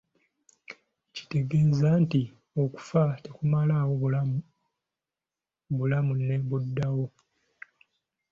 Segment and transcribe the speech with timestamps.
[1.13, 2.21] "Kitegeeza nti
[2.63, 4.37] okufa tekumalaawo bulamu,
[5.75, 7.05] bumala ne buddawo."